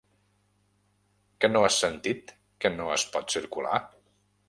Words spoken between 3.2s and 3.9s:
circular?